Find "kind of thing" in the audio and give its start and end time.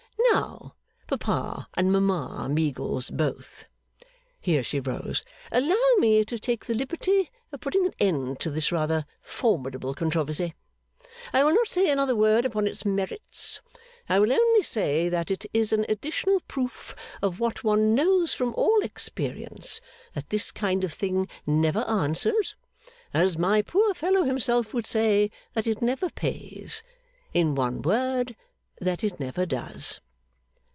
20.49-21.27